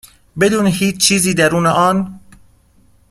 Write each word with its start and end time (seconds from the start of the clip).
بدون 0.39 0.67
هیچ 0.67 0.97
چیزی 0.97 1.33
درون 1.33 1.65
آن؟ 1.65 2.19